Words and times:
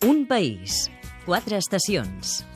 Un 0.00 0.24
país, 0.24 0.90
quatre 1.26 1.58
estacions. 1.60 2.46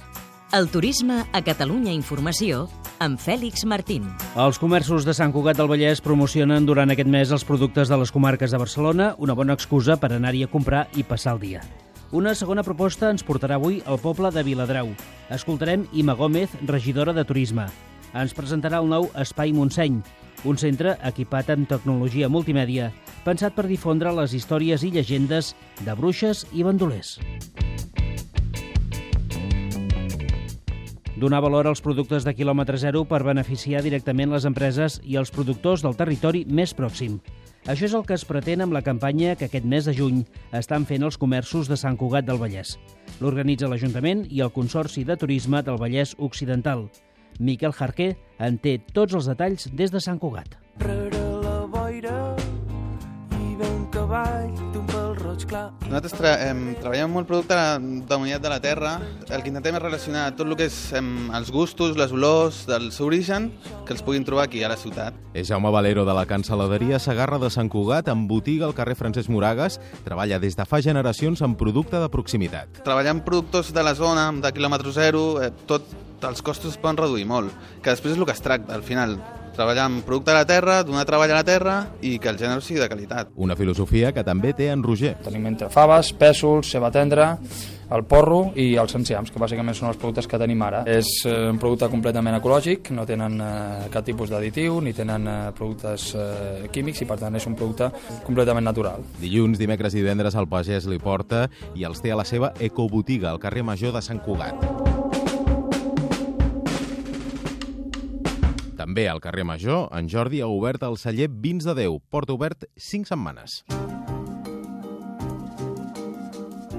El 0.57 0.71
turisme 0.73 1.19
a 1.29 1.43
Catalunya 1.45 1.93
Informació 1.93 2.63
amb 3.05 3.21
Fèlix 3.21 3.67
Martín. 3.69 4.07
Els 4.41 4.57
comerços 4.57 5.05
de 5.05 5.13
Sant 5.13 5.35
Cugat 5.35 5.59
del 5.61 5.69
Vallès 5.69 6.01
promocionen 6.01 6.65
durant 6.65 6.89
aquest 6.95 7.11
mes 7.13 7.35
els 7.37 7.45
productes 7.45 7.93
de 7.93 7.99
les 8.01 8.15
comarques 8.17 8.49
de 8.49 8.63
Barcelona, 8.63 9.11
una 9.19 9.37
bona 9.37 9.59
excusa 9.61 9.99
per 10.01 10.15
anar-hi 10.15 10.47
a 10.47 10.49
comprar 10.49 10.87
i 10.97 11.05
passar 11.05 11.35
el 11.37 11.43
dia. 11.45 11.61
Una 12.17 12.33
segona 12.33 12.65
proposta 12.65 13.13
ens 13.13 13.27
portarà 13.29 13.61
avui 13.61 13.83
al 13.85 14.01
poble 14.01 14.33
de 14.33 14.41
Viladrau. 14.49 14.95
Escoltarem 15.29 15.85
Ima 15.93 16.17
Gómez, 16.17 16.49
regidora 16.65 17.13
de 17.13 17.29
Turisme. 17.29 17.69
Ens 18.17 18.33
presentarà 18.33 18.81
el 18.81 18.89
nou 18.89 19.11
Espai 19.21 19.53
Montseny, 19.53 20.01
un 20.45 20.59
centre 20.61 20.97
equipat 21.05 21.51
amb 21.55 21.69
tecnologia 21.69 22.29
multimèdia, 22.29 22.91
pensat 23.25 23.57
per 23.57 23.67
difondre 23.69 24.13
les 24.13 24.35
històries 24.37 24.85
i 24.85 24.93
llegendes 24.93 25.55
de 25.81 25.97
bruixes 25.97 26.45
i 26.53 26.63
bandolers. 26.63 27.19
Donar 31.15 31.41
valor 31.41 31.69
als 31.71 31.81
productes 31.81 32.25
de 32.27 32.35
quilòmetre 32.35 32.77
zero 32.77 33.05
per 33.09 33.23
beneficiar 33.25 33.81
directament 33.85 34.33
les 34.35 34.45
empreses 34.45 34.99
i 35.07 35.17
els 35.17 35.31
productors 35.33 35.85
del 35.85 35.95
territori 35.97 36.43
més 36.45 36.75
pròxim. 36.75 37.21
Això 37.65 37.87
és 37.87 37.95
el 37.97 38.03
que 38.05 38.13
es 38.19 38.27
pretén 38.29 38.61
amb 38.61 38.75
la 38.77 38.83
campanya 38.85 39.37
que 39.39 39.47
aquest 39.47 39.65
mes 39.65 39.87
de 39.89 39.95
juny 39.97 40.25
estan 40.53 40.85
fent 40.85 41.07
els 41.07 41.17
comerços 41.17 41.71
de 41.71 41.79
Sant 41.81 41.97
Cugat 41.97 42.27
del 42.29 42.43
Vallès. 42.43 42.75
L'organitza 43.23 43.71
l'Ajuntament 43.71 44.27
i 44.29 44.43
el 44.45 44.53
Consorci 44.53 45.07
de 45.09 45.17
Turisme 45.17 45.63
del 45.65 45.81
Vallès 45.81 46.13
Occidental. 46.19 46.91
Miquel 47.39 47.75
Jarquer 47.77 48.15
en 48.39 48.59
té 48.59 48.79
tots 48.93 49.15
els 49.15 49.31
detalls 49.31 49.69
des 49.73 49.95
de 49.95 50.03
Sant 50.03 50.21
Cugat. 50.23 50.59
Rere 50.85 51.25
la 51.45 51.59
boira 51.71 52.19
hi 53.39 53.57
ve 53.59 53.69
un 53.69 53.85
cavall 53.95 54.64
roig 55.45 55.49
clar. 55.49 55.73
Nosaltres 55.85 56.15
tra 56.17 56.33
em, 56.49 56.75
treballem 56.79 57.13
molt 57.13 57.29
producte 57.29 57.55
de 57.55 58.09
la 58.09 58.19
unitat 58.19 58.43
de 58.43 58.51
la 58.51 58.61
terra. 58.61 58.93
El 59.29 59.43
que 59.43 59.51
intentem 59.51 59.77
és 59.77 59.83
relacionar 59.83 60.25
tot 60.37 60.47
el 60.47 60.57
que 60.57 60.69
és 60.69 60.77
em, 60.97 61.31
els 61.35 61.51
gustos, 61.51 61.97
les 61.97 62.13
olors 62.13 62.65
del 62.67 62.91
seu 62.93 63.07
origen, 63.07 63.51
que 63.87 63.95
els 63.95 64.03
puguin 64.03 64.25
trobar 64.25 64.47
aquí 64.49 64.63
a 64.63 64.69
la 64.69 64.77
ciutat. 64.77 65.15
És 65.35 65.49
Jaume 65.49 65.71
Valero 65.71 66.05
de 66.05 66.15
la 66.15 66.27
cancel·laderia 66.27 66.99
Sagarra 66.99 67.39
de 67.39 67.51
Sant 67.51 67.69
Cugat, 67.69 68.09
amb 68.09 68.29
botiga 68.31 68.67
al 68.67 68.75
carrer 68.75 68.97
Francesc 68.97 69.31
Moragas. 69.31 69.81
Treballa 70.05 70.41
des 70.41 70.57
de 70.57 70.67
fa 70.69 70.81
generacions 70.83 71.43
en 71.43 71.57
producte 71.61 72.01
de 72.01 72.11
proximitat. 72.11 72.83
Treballant 72.85 73.25
productes 73.25 73.73
de 73.75 73.85
la 73.85 73.95
zona, 73.95 74.31
de 74.33 74.53
quilòmetre 74.55 74.93
zero, 74.93 75.43
eh, 75.43 75.53
tot, 75.67 75.87
els 76.25 76.43
costos 76.43 76.73
es 76.73 76.81
poden 76.81 76.97
reduir 76.97 77.27
molt, 77.29 77.53
que 77.83 77.93
després 77.93 78.15
és 78.15 78.21
el 78.21 78.25
que 78.25 78.33
es 78.33 78.41
tracta, 78.41 78.75
al 78.75 78.83
final. 78.83 79.19
Treballar 79.55 79.85
amb 79.87 80.03
producte 80.03 80.33
de 80.33 80.37
la 80.37 80.47
terra, 80.49 80.81
donar 80.83 81.05
treball 81.07 81.31
a 81.31 81.39
la 81.39 81.47
terra 81.47 81.77
i 82.03 82.17
que 82.19 82.33
el 82.33 82.41
gènere 82.41 82.65
sigui 82.65 82.83
de 82.83 82.89
qualitat. 82.91 83.31
Una 83.37 83.55
filosofia 83.55 84.11
que 84.13 84.25
també 84.27 84.51
té 84.53 84.73
en 84.73 84.83
Roger. 84.83 85.15
Tenim 85.23 85.47
entre 85.53 85.71
faves, 85.71 86.11
pèsols, 86.19 86.73
ceba 86.75 86.91
tendra, 86.95 87.37
el 87.95 88.05
porro 88.09 88.49
i 88.59 88.73
els 88.81 88.95
enciams, 88.99 89.31
que 89.31 89.39
bàsicament 89.39 89.77
són 89.77 89.91
els 89.91 90.01
productes 90.01 90.27
que 90.31 90.41
tenim 90.41 90.63
ara. 90.67 90.83
És 90.91 91.11
eh, 91.29 91.35
un 91.53 91.61
producte 91.63 91.89
completament 91.93 92.39
ecològic, 92.39 92.91
no 92.97 93.07
tenen 93.07 93.39
eh, 93.45 93.87
cap 93.95 94.07
tipus 94.07 94.33
d'additiu, 94.33 94.81
ni 94.83 94.95
tenen 94.97 95.29
eh, 95.31 95.37
productes 95.57 96.11
eh, 96.19 96.67
químics 96.75 97.05
i 97.05 97.09
per 97.11 97.21
tant 97.23 97.39
és 97.39 97.47
un 97.51 97.55
producte 97.59 97.93
completament 98.27 98.67
natural. 98.67 99.05
Dilluns, 99.21 99.61
dimecres 99.61 99.95
i 99.95 100.03
divendres 100.03 100.35
el 100.41 100.51
pagès 100.51 100.89
li 100.91 100.99
porta 100.99 101.47
i 101.79 101.87
els 101.87 102.03
té 102.03 102.11
a 102.11 102.19
la 102.19 102.27
seva 102.27 102.55
ecobotiga 102.59 103.31
al 103.31 103.43
carrer 103.43 103.67
Major 103.67 103.95
de 103.95 104.03
Sant 104.03 104.23
Cugat. 104.25 104.94
També 108.85 109.07
al 109.09 109.21
carrer 109.25 109.47
Major, 109.49 109.87
en 109.97 110.11
Jordi 110.13 110.43
ha 110.45 110.49
obert 110.53 110.85
el 110.85 110.99
celler 111.01 111.31
Vins 111.47 111.65
de 111.65 111.73
Déu, 111.79 111.97
porta 112.13 112.37
obert 112.37 112.69
5 112.77 113.09
setmanes. 113.15 113.63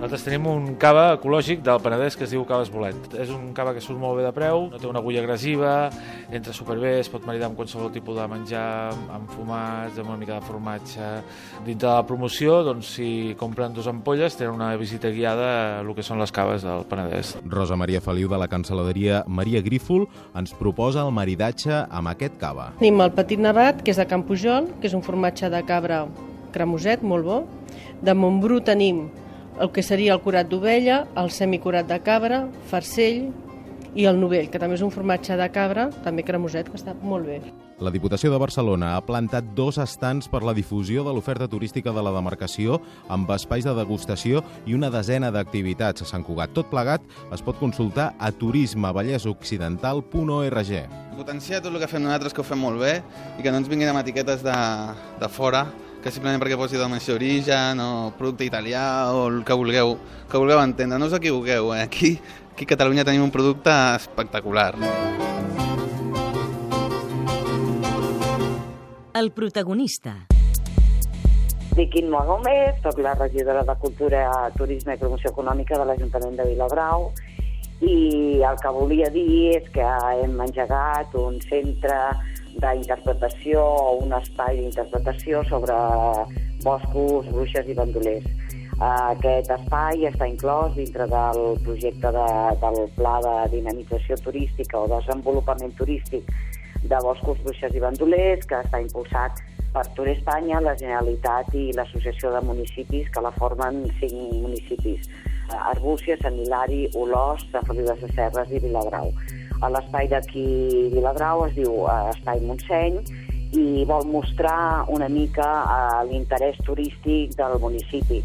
Nosaltres 0.06 0.22
tenim 0.28 0.46
un 0.46 0.66
cava 0.78 1.16
ecològic 1.16 1.64
del 1.66 1.80
Penedès 1.82 2.14
que 2.14 2.28
es 2.28 2.30
diu 2.30 2.44
Caves 2.46 2.70
Bolet. 2.70 3.08
És 3.18 3.32
un 3.34 3.48
cava 3.58 3.72
que 3.74 3.82
surt 3.82 3.98
molt 3.98 4.20
bé 4.20 4.26
de 4.28 4.30
preu, 4.36 4.68
no 4.70 4.78
té 4.78 4.86
una 4.86 5.02
agulla 5.02 5.24
agressiva, 5.24 5.72
entra 6.30 6.54
superbé, 6.54 6.92
es 7.00 7.10
pot 7.10 7.26
maridar 7.26 7.48
amb 7.50 7.58
qualsevol 7.58 7.90
tipus 7.90 8.20
de 8.20 8.28
menjar, 8.30 8.92
amb 9.16 9.34
fumats, 9.34 9.98
amb 9.98 10.12
una 10.12 10.20
mica 10.22 10.36
de 10.36 10.46
formatge. 10.46 11.08
Dintre 11.66 11.88
de 11.88 11.96
la 11.96 12.06
promoció, 12.06 12.60
doncs, 12.68 12.92
si 13.00 13.08
compren 13.40 13.74
dos 13.74 13.90
ampolles, 13.90 14.38
tenen 14.38 14.54
una 14.54 14.70
visita 14.78 15.10
guiada 15.10 15.50
a 15.50 15.82
el 15.82 15.90
que 15.98 16.06
són 16.06 16.22
les 16.22 16.36
caves 16.38 16.62
del 16.70 16.86
Penedès. 16.86 17.34
Rosa 17.50 17.74
Maria 17.74 18.06
Feliu 18.06 18.30
de 18.30 18.38
la 18.38 18.52
cancel·laderia 18.54 19.24
Maria 19.26 19.66
Grífol 19.66 20.06
ens 20.38 20.54
proposa 20.54 21.02
el 21.02 21.14
maridatge 21.18 21.82
amb 21.90 22.14
aquest 22.14 22.38
cava. 22.38 22.76
Tenim 22.78 23.02
el 23.02 23.18
petit 23.18 23.42
nevat, 23.42 23.82
que 23.82 23.98
és 23.98 23.98
de 23.98 24.06
Can 24.06 24.30
Pujol, 24.30 24.70
que 24.78 24.86
és 24.86 24.94
un 24.94 25.02
formatge 25.02 25.50
de 25.50 25.66
cabra 25.66 26.04
cremoset, 26.54 27.02
molt 27.02 27.26
bo. 27.26 27.44
De 28.06 28.14
Montbrú 28.14 28.62
tenim 28.62 29.08
el 29.60 29.72
que 29.72 29.84
seria 29.84 30.14
el 30.14 30.22
curat 30.22 30.50
d'ovella, 30.52 31.06
el 31.20 31.32
semicurat 31.32 31.88
de 31.88 32.00
cabra, 32.04 32.46
farcell 32.72 33.30
i 33.96 34.06
el 34.10 34.20
novell, 34.20 34.50
que 34.52 34.60
també 34.60 34.76
és 34.76 34.84
un 34.84 34.92
formatge 34.92 35.38
de 35.40 35.48
cabra, 35.56 35.88
també 36.04 36.26
cremoset, 36.28 36.70
que 36.70 36.78
està 36.78 36.96
molt 37.02 37.26
bé. 37.30 37.40
La 37.80 37.92
Diputació 37.92 38.32
de 38.32 38.38
Barcelona 38.40 38.96
ha 38.96 39.02
plantat 39.04 39.44
dos 39.56 39.78
estants 39.84 40.30
per 40.32 40.40
la 40.48 40.54
difusió 40.56 41.04
de 41.04 41.12
l'oferta 41.12 41.44
turística 41.52 41.92
de 41.92 42.04
la 42.04 42.12
demarcació 42.16 42.80
amb 43.12 43.30
espais 43.36 43.68
de 43.68 43.74
degustació 43.76 44.40
i 44.64 44.74
una 44.78 44.88
desena 44.92 45.32
d'activitats 45.32 46.02
a 46.04 46.06
Sant 46.08 46.24
Cugat. 46.24 46.54
Tot 46.56 46.70
plegat 46.72 47.02
es 47.36 47.42
pot 47.44 47.60
consultar 47.60 48.14
a 48.16 48.32
turismevallesoccidental.org. 48.32 50.72
Potenciar 51.16 51.62
tot 51.64 51.74
el 51.74 51.80
que 51.84 51.92
fem 51.92 52.04
nosaltres, 52.04 52.34
que 52.36 52.42
ho 52.44 52.48
fem 52.48 52.60
molt 52.64 52.80
bé, 52.80 53.04
i 53.36 53.44
que 53.44 53.52
no 53.52 53.58
ens 53.60 53.70
vinguin 53.72 53.90
amb 53.92 54.04
etiquetes 54.04 54.40
de, 54.44 54.56
de 55.20 55.30
fora, 55.32 55.68
que 56.06 56.12
simplement 56.14 56.38
perquè 56.38 56.54
posi 56.54 56.78
denominació 56.78 57.16
d'origen 57.16 57.80
o 57.82 58.12
producte 58.14 58.46
italià 58.46 59.10
o 59.10 59.24
el 59.26 59.40
que 59.42 59.56
vulgueu, 59.58 59.96
que 60.30 60.38
vulgueu 60.38 60.60
entendre. 60.62 61.00
No 61.02 61.08
us 61.10 61.16
equivoqueu, 61.18 61.72
eh? 61.74 61.82
aquí, 61.82 62.20
aquí 62.52 62.68
a 62.68 62.70
Catalunya 62.76 63.02
tenim 63.08 63.24
un 63.26 63.32
producte 63.34 63.74
espectacular. 63.96 64.76
El 69.18 69.32
protagonista. 69.34 70.14
Dic 71.74 71.98
Inma 71.98 72.22
Gómez, 72.30 72.78
soc 72.86 73.02
la 73.02 73.16
regidora 73.18 73.66
de 73.66 73.76
Cultura, 73.82 74.30
Turisme 74.54 74.94
i 74.94 75.02
Promoció 75.02 75.34
Econòmica 75.34 75.82
de 75.82 75.90
l'Ajuntament 75.90 76.38
de 76.38 76.46
Viladrau 76.52 77.10
i 77.82 78.44
el 78.46 78.62
que 78.62 78.78
volia 78.78 79.10
dir 79.10 79.58
és 79.58 79.74
que 79.74 79.90
hem 80.22 80.38
engegat 80.46 81.18
un 81.18 81.42
centre 81.50 81.98
d'interpretació 82.62 83.62
o 83.62 83.96
un 84.06 84.14
espai 84.18 84.60
d'interpretació 84.62 85.44
sobre 85.50 85.76
boscos, 86.64 87.28
bruixes 87.32 87.70
i 87.70 87.78
bandolers. 87.78 88.28
Aquest 88.84 89.52
espai 89.56 90.04
està 90.10 90.28
inclòs 90.28 90.74
dintre 90.76 91.08
del 91.08 91.42
projecte 91.64 92.12
de, 92.12 92.28
del 92.64 92.80
Pla 92.98 93.16
de 93.24 93.36
Dinamització 93.54 94.18
Turística 94.20 94.82
o 94.82 94.90
Desenvolupament 94.92 95.76
Turístic 95.80 96.28
de 96.84 96.98
Boscos, 97.02 97.40
Bruixes 97.44 97.74
i 97.74 97.80
Bandolers, 97.80 98.44
que 98.50 98.60
està 98.60 98.82
impulsat 98.84 99.40
per 99.76 99.86
Tour 99.96 100.10
Espanya, 100.12 100.60
la 100.64 100.76
Generalitat 100.80 101.56
i 101.56 101.70
l'Associació 101.76 102.32
de 102.36 102.42
Municipis, 102.48 103.10
que 103.12 103.24
la 103.24 103.32
formen 103.40 103.86
cinc 104.02 104.16
municipis. 104.44 105.10
Arbúcia, 105.72 106.18
Sant 106.22 106.38
Hilari, 106.42 106.86
Olòs, 107.00 107.48
Sant 107.52 107.68
Feliu 107.68 107.88
de 107.88 108.12
Serres 108.14 108.52
i 108.52 108.62
Viladrau. 108.64 109.12
A 109.66 109.70
l'espai 109.74 110.06
d'aquí 110.12 110.46
Viladrau 110.94 111.48
es 111.48 111.56
diu 111.58 111.88
eh, 111.90 111.94
Espai 112.12 112.42
Montseny 112.46 113.00
i 113.58 113.86
vol 113.90 114.06
mostrar 114.12 114.86
una 114.94 115.08
mica 115.10 115.48
eh, 115.64 116.04
l'interès 116.12 116.60
turístic 116.68 117.34
del 117.40 117.58
municipi. 117.64 118.22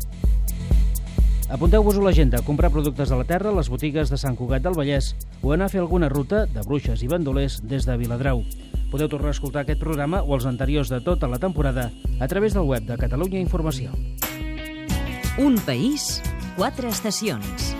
Apunteu-vos 1.50 1.96
a 1.98 2.04
l'agenda, 2.04 2.44
comprar 2.46 2.70
productes 2.70 3.08
de 3.10 3.16
la 3.16 3.26
terra 3.26 3.50
a 3.50 3.56
les 3.56 3.72
botigues 3.72 4.12
de 4.12 4.20
Sant 4.20 4.36
Cugat 4.38 4.62
del 4.62 4.76
Vallès 4.76 5.14
o 5.40 5.50
anar 5.56 5.66
a 5.66 5.72
fer 5.72 5.80
alguna 5.80 6.12
ruta 6.12 6.44
de 6.46 6.62
bruixes 6.62 7.02
i 7.02 7.08
bandolers 7.10 7.58
des 7.64 7.88
de 7.88 7.96
Viladrau. 7.98 8.44
Podeu 8.92 9.08
tornar 9.08 9.32
a 9.32 9.36
escoltar 9.38 9.64
aquest 9.64 9.80
programa 9.80 10.20
o 10.22 10.36
els 10.36 10.46
anteriors 10.46 10.92
de 10.92 11.00
tota 11.00 11.26
la 11.26 11.40
temporada 11.42 11.88
a 12.20 12.28
través 12.28 12.54
del 12.54 12.68
web 12.68 12.84
de 12.86 13.00
Catalunya 13.00 13.40
Informació. 13.40 13.96
Un 15.40 15.56
país, 15.64 16.20
quatre 16.58 16.92
estacions. 16.92 17.79